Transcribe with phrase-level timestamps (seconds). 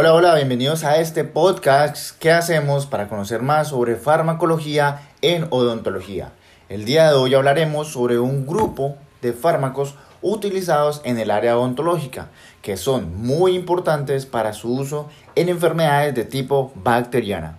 [0.00, 6.30] Hola, hola, bienvenidos a este podcast que hacemos para conocer más sobre farmacología en odontología.
[6.68, 12.28] El día de hoy hablaremos sobre un grupo de fármacos utilizados en el área odontológica
[12.62, 17.58] que son muy importantes para su uso en enfermedades de tipo bacteriana.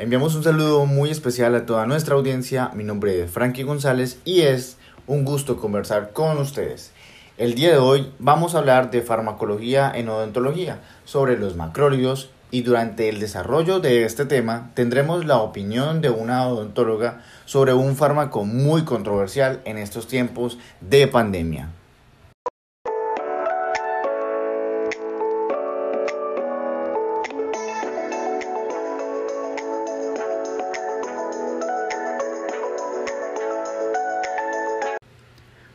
[0.00, 2.70] Enviamos un saludo muy especial a toda nuestra audiencia.
[2.72, 4.76] Mi nombre es Frankie González y es
[5.08, 6.92] un gusto conversar con ustedes.
[7.36, 12.62] El día de hoy vamos a hablar de farmacología en odontología, sobre los macrólidos y
[12.62, 18.44] durante el desarrollo de este tema tendremos la opinión de una odontóloga sobre un fármaco
[18.44, 21.70] muy controversial en estos tiempos de pandemia.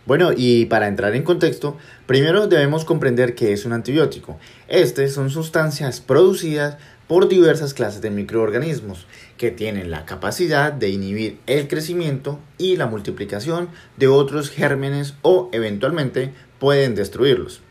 [0.06, 4.38] Bueno, y para entrar en contexto, primero debemos comprender qué es un antibiótico.
[4.68, 11.40] Estas son sustancias producidas por diversas clases de microorganismos que tienen la capacidad de inhibir
[11.48, 17.62] el crecimiento y la multiplicación de otros gérmenes o eventualmente pueden destruirlos.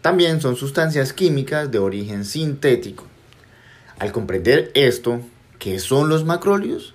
[0.00, 3.04] También son sustancias químicas de origen sintético.
[3.98, 5.20] Al comprender esto,
[5.58, 6.93] ¿qué son los macrólidos?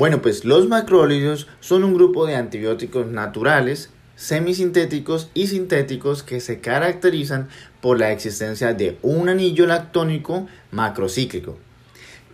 [0.00, 6.58] Bueno, pues los macrólidos son un grupo de antibióticos naturales, semisintéticos y sintéticos que se
[6.58, 7.50] caracterizan
[7.82, 11.58] por la existencia de un anillo lactónico macrocíclico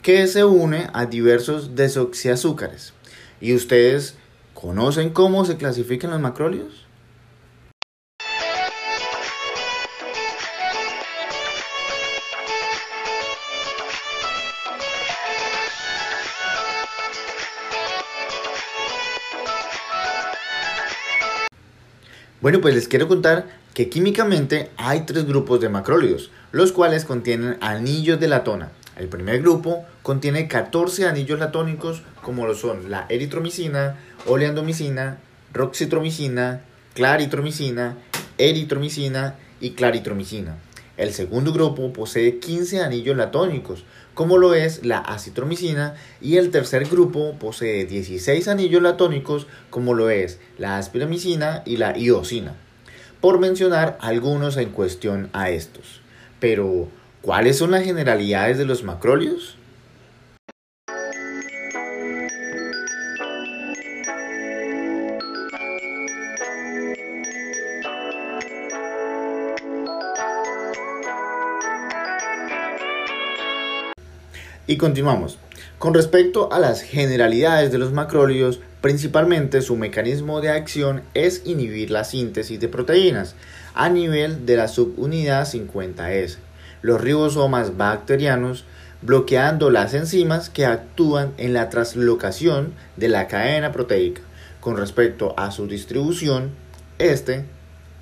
[0.00, 2.92] que se une a diversos desoxiazúcares.
[3.40, 4.14] ¿Y ustedes
[4.54, 6.85] conocen cómo se clasifican los macrólidos?
[22.46, 27.56] Bueno, pues les quiero contar que químicamente hay tres grupos de macrólidos, los cuales contienen
[27.60, 28.70] anillos de latona.
[28.96, 33.96] El primer grupo contiene 14 anillos latónicos como lo son la eritromicina,
[34.26, 35.18] oleandomicina,
[35.52, 36.60] roxitromicina,
[36.94, 37.96] claritromicina,
[38.38, 40.54] eritromicina y claritromicina.
[40.96, 43.84] El segundo grupo posee 15 anillos latónicos,
[44.14, 50.08] como lo es la acitromicina, y el tercer grupo posee 16 anillos latónicos, como lo
[50.08, 52.54] es la aspiramicina y la iosina,
[53.20, 56.00] por mencionar algunos en cuestión a estos.
[56.40, 56.88] Pero,
[57.20, 59.56] ¿cuáles son las generalidades de los macrólidos?
[74.68, 75.38] Y continuamos.
[75.78, 81.92] Con respecto a las generalidades de los macrólidos, principalmente su mecanismo de acción es inhibir
[81.92, 83.36] la síntesis de proteínas
[83.74, 86.38] a nivel de la subunidad 50S,
[86.82, 88.64] los ribosomas bacterianos,
[89.02, 94.22] bloqueando las enzimas que actúan en la translocación de la cadena proteica.
[94.58, 96.50] Con respecto a su distribución,
[96.98, 97.44] este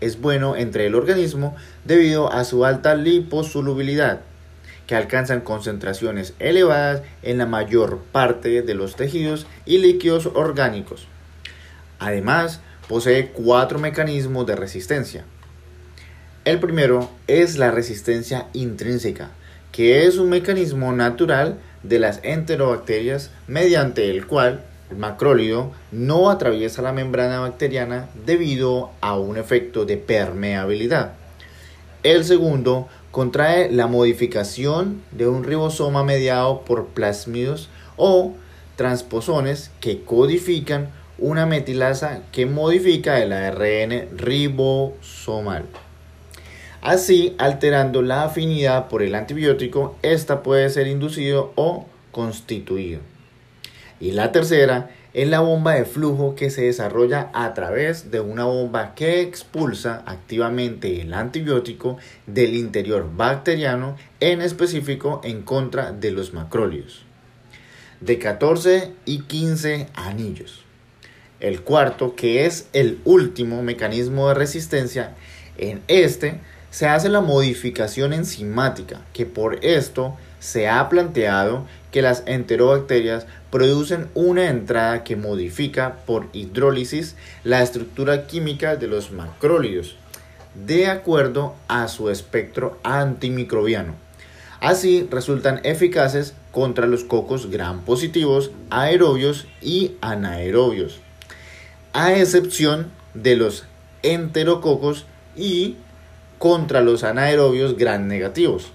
[0.01, 1.55] es bueno entre el organismo
[1.85, 4.21] debido a su alta liposolubilidad
[4.87, 11.07] que alcanzan concentraciones elevadas en la mayor parte de los tejidos y líquidos orgánicos.
[11.99, 15.25] Además, posee cuatro mecanismos de resistencia.
[16.45, 19.31] El primero es la resistencia intrínseca,
[19.73, 26.83] que es un mecanismo natural de las enterobacterias mediante el cual el macrólido no atraviesa
[26.83, 31.15] la membrana bacteriana debido a un efecto de permeabilidad.
[32.03, 38.35] El segundo contrae la modificación de un ribosoma mediado por plásmidos o
[38.75, 40.89] transposones que codifican
[41.19, 45.65] una metilasa que modifica el ARN ribosomal.
[46.83, 52.99] Así, alterando la afinidad por el antibiótico, esta puede ser inducido o constituido.
[54.01, 58.45] Y la tercera es la bomba de flujo que se desarrolla a través de una
[58.45, 66.35] bomba que expulsa activamente el antibiótico del interior bacteriano, en específico en contra de los
[66.35, 67.03] macrólidos.
[68.01, 70.65] De 14 y 15 anillos.
[71.39, 75.15] El cuarto, que es el último mecanismo de resistencia,
[75.59, 76.41] en este
[76.71, 84.09] se hace la modificación enzimática, que por esto se ha planteado que las enterobacterias producen
[84.13, 89.97] una entrada que modifica por hidrólisis la estructura química de los macrólidos,
[90.67, 93.95] de acuerdo a su espectro antimicrobiano.
[94.61, 100.99] Así resultan eficaces contra los cocos gram positivos, aerobios y anaerobios,
[101.95, 103.65] a excepción de los
[104.03, 105.07] enterococos
[105.37, 105.77] y
[106.37, 108.73] contra los anaerobios gran negativos.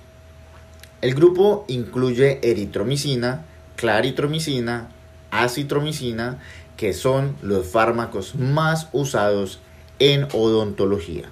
[1.01, 3.45] El grupo incluye eritromicina,
[3.77, 4.89] claritromicina,
[5.31, 6.39] acitromicina,
[6.75, 9.59] que son los fármacos más usados
[9.99, 11.29] en odontología.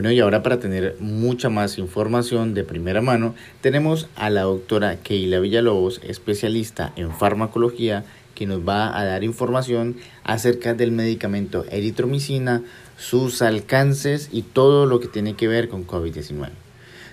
[0.00, 4.96] Bueno, y ahora para tener mucha más información de primera mano, tenemos a la doctora
[4.96, 8.04] Keila Villalobos, especialista en farmacología,
[8.34, 12.62] que nos va a dar información acerca del medicamento eritromicina,
[12.96, 16.48] sus alcances y todo lo que tiene que ver con COVID-19.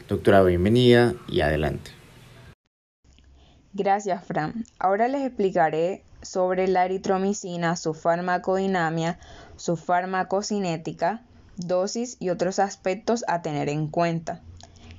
[0.07, 1.91] Doctora, bienvenida y adelante.
[3.73, 4.63] Gracias, Fran.
[4.79, 9.19] Ahora les explicaré sobre la eritromicina, su farmacodinamia,
[9.57, 11.21] su farmacocinética,
[11.57, 14.41] dosis y otros aspectos a tener en cuenta.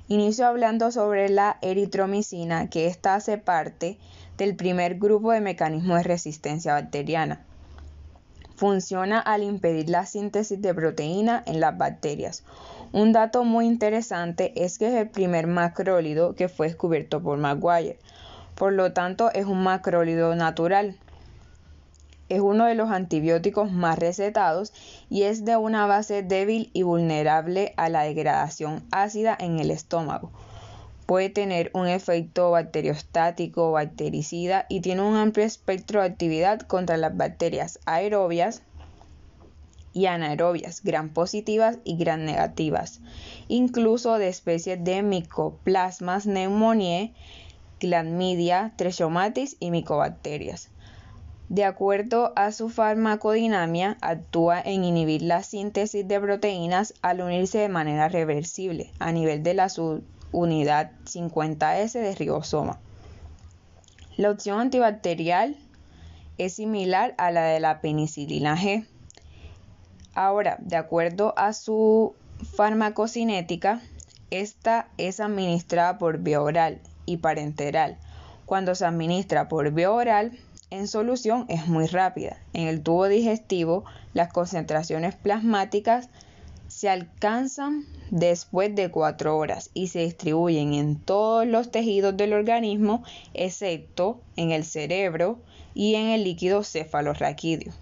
[0.07, 3.97] Inicio hablando sobre la eritromicina, que ésta hace parte
[4.37, 7.45] del primer grupo de mecanismos de resistencia bacteriana.
[8.55, 12.43] Funciona al impedir la síntesis de proteína en las bacterias.
[12.91, 17.99] Un dato muy interesante es que es el primer macrólido que fue descubierto por Maguire.
[18.55, 20.97] Por lo tanto, es un macrólido natural
[22.29, 24.71] es uno de los antibióticos más recetados
[25.09, 30.31] y es de una base débil y vulnerable a la degradación ácida en el estómago.
[31.05, 37.17] Puede tener un efecto bacteriostático bactericida y tiene un amplio espectro de actividad contra las
[37.17, 38.61] bacterias aerobias
[39.91, 43.01] y anaerobias, gran positivas y gran negativas,
[43.47, 47.13] incluso de especies de micoplasmas pneumoniae,
[47.79, 50.69] Chlamydia, Trechomatis y micobacterias.
[51.49, 57.69] De acuerdo a su farmacodinamia, actúa en inhibir la síntesis de proteínas al unirse de
[57.69, 62.79] manera reversible a nivel de la subunidad 50S de ribosoma.
[64.15, 65.57] La opción antibacterial
[66.37, 68.85] es similar a la de la penicilina G.
[70.13, 72.13] Ahora, de acuerdo a su
[72.55, 73.81] farmacocinética,
[74.29, 77.97] esta es administrada por vía oral y parenteral.
[78.45, 80.37] Cuando se administra por vía oral,
[80.71, 82.37] en solución es muy rápida.
[82.53, 86.09] En el tubo digestivo, las concentraciones plasmáticas
[86.67, 93.03] se alcanzan después de 4 horas y se distribuyen en todos los tejidos del organismo,
[93.33, 95.39] excepto en el cerebro
[95.73, 97.73] y en el líquido cefalorraquídeo.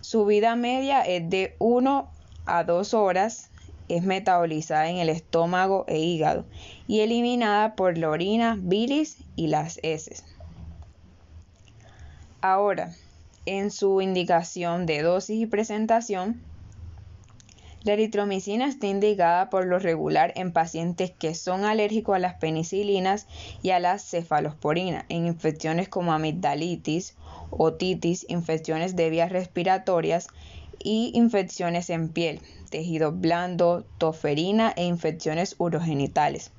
[0.00, 2.08] Su vida media es de 1
[2.46, 3.50] a 2 horas,
[3.88, 6.46] es metabolizada en el estómago e hígado
[6.86, 10.24] y eliminada por la orina, bilis y las heces.
[12.46, 12.92] Ahora,
[13.46, 16.42] en su indicación de dosis y presentación,
[17.84, 23.28] la eritromicina está indicada por lo regular en pacientes que son alérgicos a las penicilinas
[23.62, 27.16] y a la cefalosporina, en infecciones como amigdalitis,
[27.48, 30.28] otitis, infecciones de vías respiratorias
[30.78, 36.52] y infecciones en piel, tejido blando, toferina e infecciones urogenitales.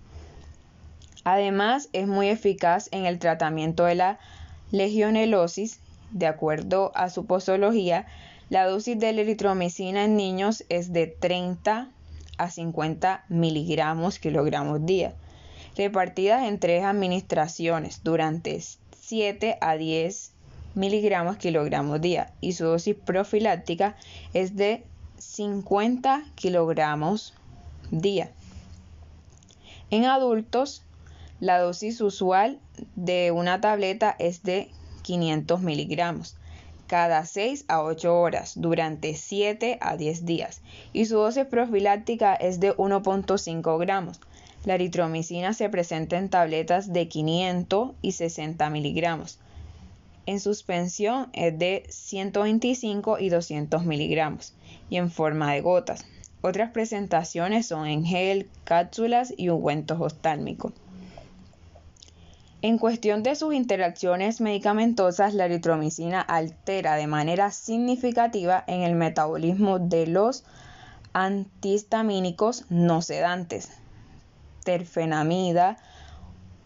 [1.25, 4.19] Además, es muy eficaz en el tratamiento de la
[4.71, 5.79] legionelosis,
[6.11, 8.07] de acuerdo a su posología,
[8.49, 11.89] la dosis de la eritromicina en niños es de 30
[12.37, 15.15] a 50 miligramos kilogramos día,
[15.75, 18.61] repartidas en tres administraciones durante
[19.01, 20.31] 7 a 10
[20.75, 23.95] miligramos kilogramos día y su dosis profiláctica
[24.33, 24.83] es de
[25.17, 27.33] 50 kilogramos
[27.91, 28.31] día.
[29.89, 30.84] En adultos,
[31.45, 32.59] la dosis usual
[32.95, 34.71] de una tableta es de
[35.03, 36.37] 500 miligramos
[36.87, 40.61] cada 6 a 8 horas durante 7 a 10 días
[40.93, 44.19] y su dosis profiláctica es de 1.5 gramos.
[44.65, 49.39] La eritromicina se presenta en tabletas de 500 y 60 miligramos.
[50.25, 54.53] En suspensión es de 125 y 200 miligramos
[54.89, 56.05] y en forma de gotas.
[56.41, 60.73] Otras presentaciones son en gel, cápsulas y ungüentos oftálmicos.
[62.67, 69.77] En cuestión de sus interacciones medicamentosas, la eritromicina altera de manera significativa en el metabolismo
[69.77, 70.43] de los
[71.13, 73.69] antihistamínicos no sedantes,
[74.63, 75.77] terfenamida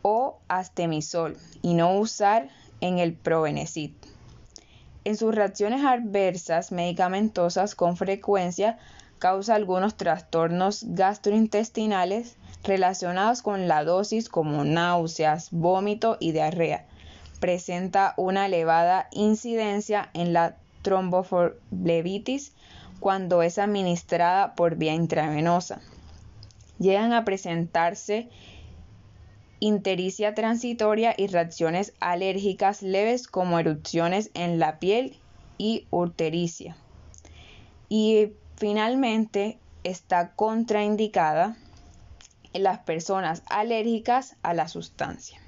[0.01, 2.47] o astemisol, y no usar
[2.79, 3.91] en el provenecid.
[5.03, 8.79] En sus reacciones adversas medicamentosas con frecuencia
[9.17, 16.85] causa algunos trastornos gastrointestinales relacionados con la dosis como náuseas, vómito y diarrea.
[17.39, 22.53] Presenta una elevada incidencia en la tromboflebitis
[22.99, 25.81] cuando es administrada por vía intravenosa.
[26.79, 28.29] Llegan a presentarse
[29.59, 35.17] intericia transitoria y reacciones alérgicas leves como erupciones en la piel
[35.57, 36.77] y urtericia.
[37.89, 41.57] Y finalmente está contraindicada
[42.53, 45.39] en las personas alérgicas a la sustancia.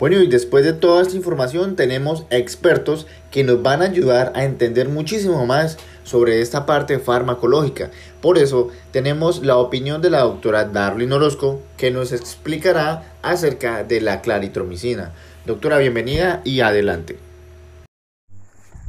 [0.00, 4.44] Bueno, y después de toda esta información tenemos expertos que nos van a ayudar a
[4.44, 7.90] entender muchísimo más sobre esta parte farmacológica.
[8.20, 14.00] Por eso tenemos la opinión de la doctora Darlene Orozco que nos explicará acerca de
[14.00, 15.12] la claritromicina.
[15.46, 17.18] Doctora, bienvenida y adelante.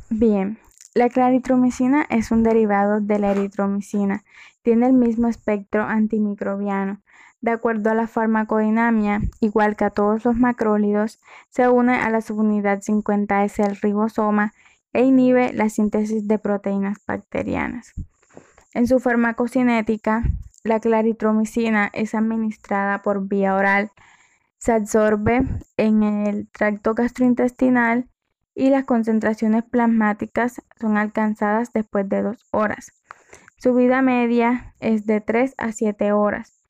[0.10, 0.60] Bien,
[0.94, 4.24] la claritromicina es un derivado de la eritromicina.
[4.62, 7.02] Tiene el mismo espectro antimicrobiano
[7.42, 11.20] de acuerdo a la farmacodinamia, igual que a todos los macrólidos,
[11.50, 14.54] se une a la subunidad 50S del ribosoma
[14.94, 17.94] e inhibe la síntesis de proteínas bacterianas.
[18.74, 20.24] En su farmacocinética,
[20.64, 23.92] la claritromicina es administrada por vía oral,
[24.58, 25.42] se absorbe
[25.78, 28.10] en el tracto gastrointestinal
[28.54, 32.92] y las concentraciones plasmáticas son alcanzadas después de dos horas.
[33.58, 36.62] Su vida media es de 3 a 7 horas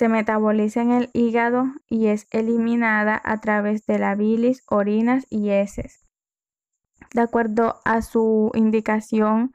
[0.00, 5.50] se metaboliza en el hígado y es eliminada a través de la bilis, orinas y
[5.50, 6.06] heces.
[7.12, 9.52] De acuerdo a su indicación,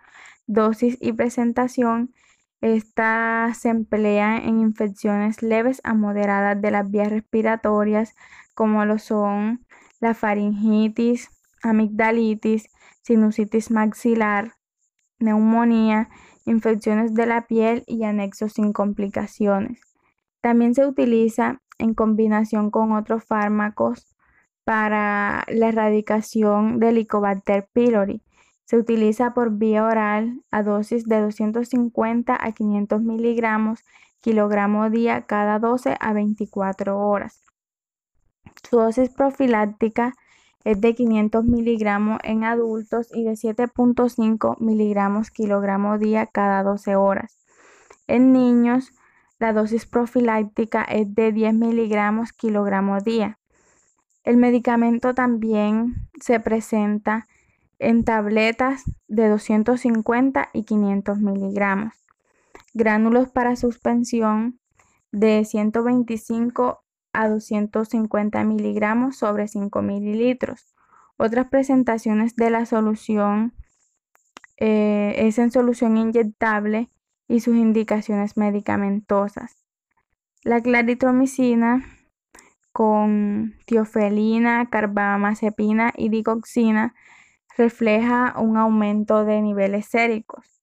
[0.47, 2.13] dosis y presentación,
[2.61, 8.15] esta se emplea en infecciones leves a moderadas de las vías respiratorias,
[8.53, 9.65] como lo son
[9.99, 11.29] la faringitis,
[11.61, 12.67] amigdalitis,
[13.01, 14.53] sinusitis maxilar,
[15.19, 16.09] neumonía,
[16.45, 19.81] infecciones de la piel y anexos sin complicaciones.
[20.41, 24.15] También se utiliza en combinación con otros fármacos
[24.63, 28.24] para la erradicación del Helicobacter pylori.
[28.65, 33.83] Se utiliza por vía oral a dosis de 250 a 500 miligramos
[34.21, 37.43] kilogramo día cada 12 a 24 horas.
[38.67, 40.13] Su dosis profiláctica
[40.63, 47.37] es de 500 miligramos en adultos y de 7.5 miligramos kilogramo día cada 12 horas.
[48.07, 48.91] En niños,
[49.37, 53.37] la dosis profiláctica es de 10 miligramos kilogramo día.
[54.23, 57.27] El medicamento también se presenta
[57.79, 61.93] en tabletas de 250 y 500 miligramos.
[62.73, 64.59] Gránulos para suspensión
[65.11, 70.75] de 125 a 250 miligramos sobre 5 mililitros.
[71.17, 73.53] Otras presentaciones de la solución
[74.57, 76.89] eh, es en solución inyectable
[77.27, 79.63] y sus indicaciones medicamentosas.
[80.43, 81.85] La claritromicina
[82.71, 86.93] con tiofelina, carbamazepina y digoxina
[87.57, 90.61] refleja un aumento de niveles séricos.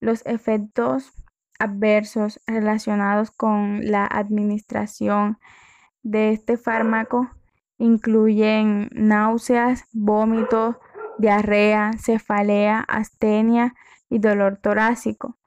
[0.00, 1.12] Los efectos
[1.58, 5.38] adversos relacionados con la administración
[6.02, 7.30] de este fármaco
[7.78, 10.76] incluyen náuseas, vómitos,
[11.18, 13.74] diarrea, cefalea, astenia
[14.10, 15.38] y dolor torácico.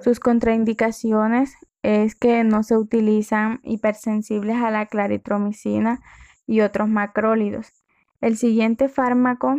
[0.00, 6.00] Sus contraindicaciones es que no se utilizan hipersensibles a la claritromicina
[6.46, 7.72] y otros macrólidos.
[8.20, 9.56] El siguiente fármaco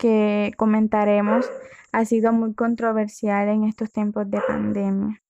[0.00, 1.46] que comentaremos
[1.92, 5.22] ha sido muy controversial en estos tiempos de pandemia.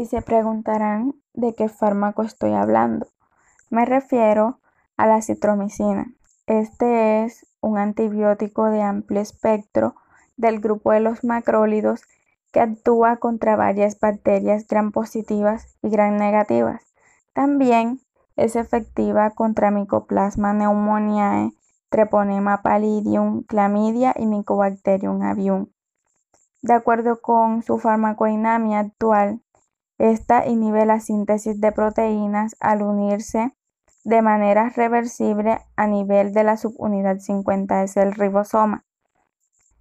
[0.00, 3.06] y se preguntarán de qué fármaco estoy hablando.
[3.68, 4.58] Me refiero
[4.96, 6.14] a la citromicina.
[6.50, 9.94] Este es un antibiótico de amplio espectro
[10.36, 12.02] del grupo de los macrólidos
[12.50, 16.82] que actúa contra varias bacterias gram positivas y gram negativas.
[17.34, 18.00] También
[18.34, 21.52] es efectiva contra Mycoplasma pneumoniae,
[21.88, 25.68] Treponema pallidum, Clamidia y Mycobacterium avium.
[26.62, 29.40] De acuerdo con su farmacodinamia actual,
[29.98, 33.54] esta inhibe la síntesis de proteínas al unirse
[34.04, 38.84] de manera reversible a nivel de la subunidad 50 es el ribosoma.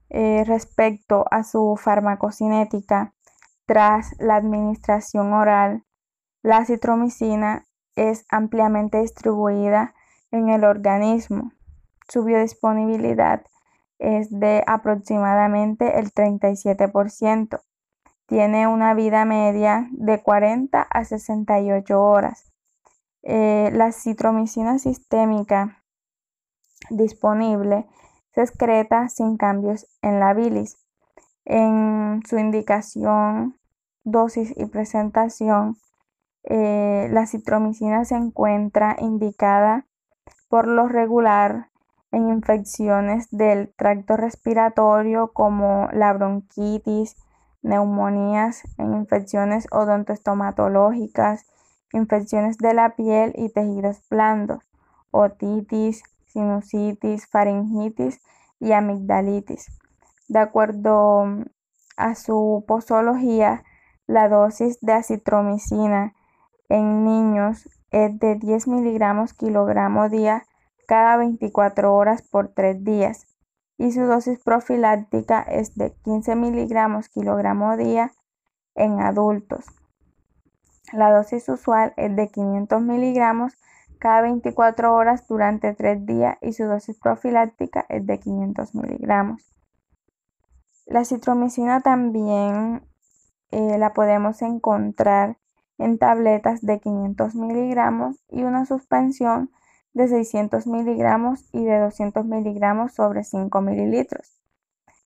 [0.10, 3.14] Eh, respecto a su farmacocinética,
[3.66, 5.84] tras la administración oral,
[6.42, 9.94] la citromicina es ampliamente distribuida
[10.32, 11.52] en el organismo.
[12.08, 13.46] Su biodisponibilidad
[14.00, 17.62] es de aproximadamente el 37%.
[18.26, 22.49] Tiene una vida media de 40 a 68 horas.
[23.24, 25.84] Eh, la citromicina sistémica
[26.90, 27.88] disponible
[28.34, 30.78] se excreta sin cambios en la bilis.
[31.46, 33.60] En su indicación,
[34.04, 35.78] dosis y presentación,
[36.44, 39.86] eh, la citromicina se encuentra indicada
[40.48, 41.70] por lo regular
[42.12, 47.16] en infecciones del tracto respiratorio como la bronquitis,
[47.62, 51.46] neumonías, en infecciones odontoestomatológicas,
[51.94, 54.64] infecciones de la piel y tejidos blandos,
[55.12, 58.22] otitis, sinusitis, faringitis
[58.60, 59.68] y amigdalitis.
[60.28, 61.26] De acuerdo
[61.98, 63.64] a su posología,
[64.08, 66.14] la dosis de acitromicina
[66.70, 70.44] en niños es de 10 miligramos kilogramo día
[70.88, 73.28] cada 24 horas por 3 días
[73.78, 78.12] y su dosis profiláctica es de 15 miligramos kilogramo día
[78.76, 79.66] en adultos.
[80.94, 83.54] La dosis usual es de 500 miligramos
[84.00, 89.54] cada 24 horas durante 3 días y su dosis profiláctica es de 500 miligramos.
[90.86, 92.82] La citromicina también
[93.52, 95.38] eh, la podemos encontrar
[95.78, 99.52] en tabletas de 500 miligramos y una suspensión
[99.94, 104.42] de 600 miligramos y de 200 miligramos sobre 5 mililitros.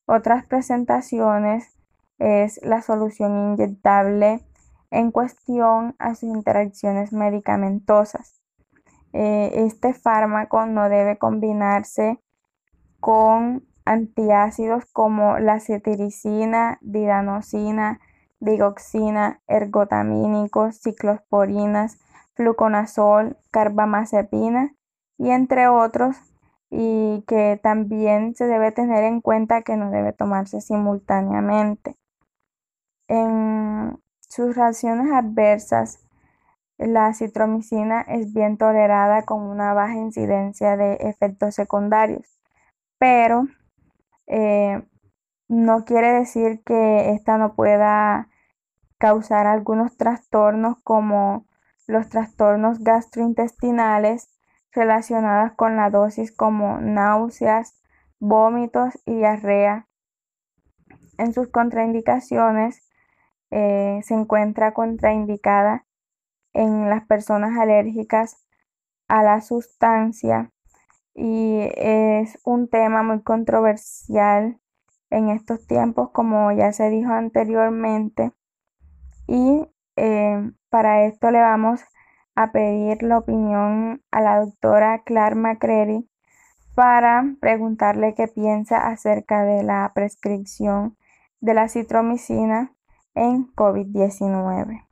[0.06, 1.78] Otras presentaciones
[2.20, 4.46] es la solución inyectable
[4.94, 8.40] en cuestión a sus interacciones medicamentosas.
[9.12, 12.20] Eh, este fármaco no debe combinarse
[13.00, 18.00] con antiácidos como la cetiricina, didanosina,
[18.40, 21.98] digoxina, ergotamínicos, ciclosporinas,
[22.36, 24.76] fluconazol, carbamazepina
[25.18, 26.18] y entre otros
[26.70, 31.96] y que también se debe tener en cuenta que no debe tomarse simultáneamente.
[33.08, 34.03] En
[34.34, 36.00] sus reacciones adversas,
[36.80, 42.40] la citromicina es bien tolerada con una baja incidencia de efectos secundarios,
[42.98, 43.46] pero
[44.26, 44.82] eh,
[45.48, 48.28] no quiere decir que esta no pueda
[48.98, 51.46] causar algunos trastornos como
[51.86, 54.30] los trastornos gastrointestinales
[54.72, 57.84] relacionados con la dosis como náuseas,
[58.20, 59.88] vómitos y diarrea.
[61.20, 62.82] En sus contraindicaciones
[63.56, 65.86] eh, se encuentra contraindicada
[66.54, 68.44] en las personas alérgicas
[69.08, 70.52] a la sustancia
[71.14, 74.60] y es un tema muy controversial
[75.12, 78.32] en estos tiempos como ya se dijo anteriormente.
[79.28, 81.82] Y eh, para esto le vamos
[82.34, 86.10] a pedir la opinión a la doctora Clark McCready
[86.74, 90.98] para preguntarle qué piensa acerca de la prescripción
[91.40, 92.74] de la citromicina
[93.16, 94.88] en COVID-19.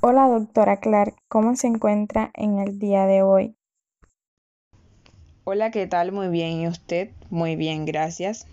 [0.00, 3.56] Hola doctora Clark, ¿cómo se encuentra en el día de hoy?
[5.44, 6.12] Hola, ¿qué tal?
[6.12, 6.60] Muy bien.
[6.60, 7.10] ¿Y usted?
[7.30, 8.46] Muy bien, gracias.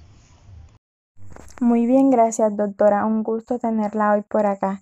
[1.59, 3.05] Muy bien, gracias, doctora.
[3.05, 4.81] Un gusto tenerla hoy por acá.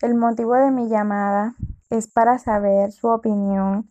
[0.00, 1.54] El motivo de mi llamada
[1.90, 3.88] es para saber su opinión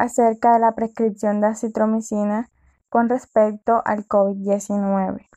[0.00, 2.48] acerca de la prescripción de acitromicina
[2.88, 5.28] con respecto al COVID-19.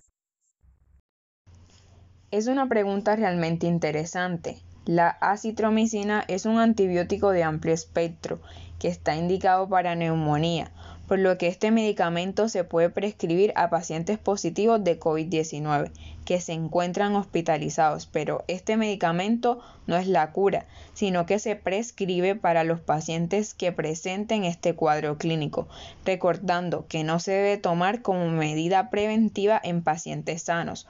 [2.32, 4.62] Es una pregunta realmente interesante.
[4.86, 8.40] La acitromicina es un antibiótico de amplio espectro
[8.80, 10.72] que está indicado para neumonía
[11.08, 15.92] por lo que este medicamento se puede prescribir a pacientes positivos de COVID-19
[16.26, 22.36] que se encuentran hospitalizados, pero este medicamento no es la cura, sino que se prescribe
[22.36, 25.68] para los pacientes que presenten este cuadro clínico,
[26.06, 30.88] recordando que no se debe tomar como medida preventiva en pacientes sanos,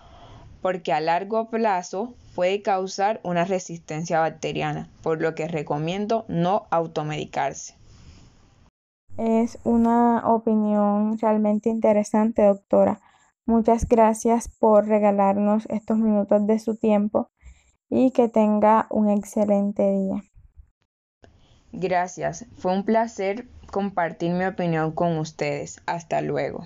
[0.61, 7.75] porque a largo plazo puede causar una resistencia bacteriana, por lo que recomiendo no automedicarse.
[9.17, 12.99] Es una opinión realmente interesante, doctora.
[13.45, 17.29] Muchas gracias por regalarnos estos minutos de su tiempo
[17.89, 20.23] y que tenga un excelente día.
[21.71, 25.81] Gracias, fue un placer compartir mi opinión con ustedes.
[25.85, 26.65] Hasta luego.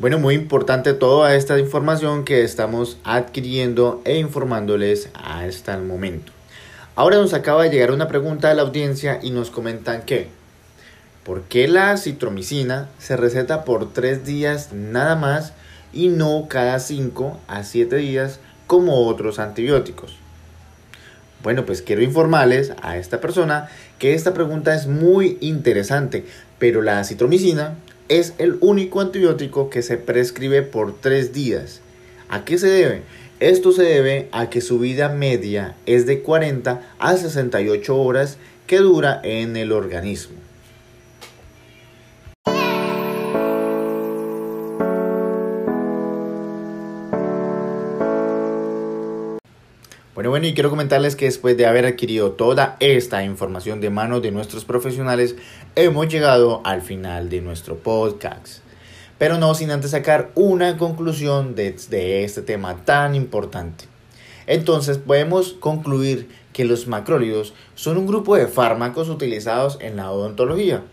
[0.00, 6.32] Bueno, muy importante toda esta información que estamos adquiriendo e informándoles hasta el momento.
[6.96, 10.26] Ahora nos acaba de llegar una pregunta de la audiencia y nos comentan que
[11.22, 15.52] ¿por qué la citromicina se receta por 3 días nada más
[15.92, 20.16] y no cada 5 a 7 días como otros antibióticos?
[21.44, 23.68] Bueno, pues quiero informarles a esta persona
[24.00, 26.26] que esta pregunta es muy interesante,
[26.58, 27.74] pero la citromicina
[28.08, 31.80] es el único antibiótico que se prescribe por tres días.
[32.28, 33.02] ¿A qué se debe?
[33.40, 38.78] Esto se debe a que su vida media es de 40 a 68 horas que
[38.78, 40.43] dura en el organismo.
[50.14, 54.22] Bueno, bueno, y quiero comentarles que después de haber adquirido toda esta información de manos
[54.22, 55.34] de nuestros profesionales,
[55.74, 58.58] hemos llegado al final de nuestro podcast.
[59.18, 63.86] Pero no sin antes sacar una conclusión de, de este tema tan importante.
[64.46, 70.84] Entonces podemos concluir que los macrólidos son un grupo de fármacos utilizados en la odontología.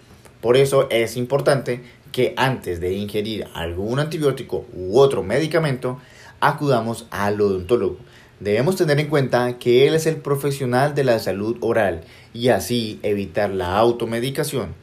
[0.42, 6.00] Por eso es importante que antes de ingerir algún antibiótico u otro medicamento,
[6.40, 7.98] acudamos al odontólogo
[8.42, 12.02] Debemos tener en cuenta que él es el profesional de la salud oral
[12.34, 14.74] y así evitar la automedicación.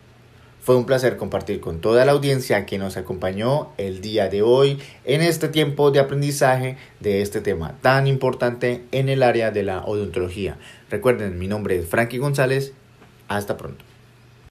[0.60, 4.78] Fue un placer compartir con toda la audiencia que nos acompañó el día de hoy
[5.04, 9.84] en este tiempo de aprendizaje de este tema tan importante en el área de la
[9.84, 10.56] odontología.
[10.88, 12.74] Recuerden, mi nombre es Frankie González.
[13.26, 13.87] Hasta pronto.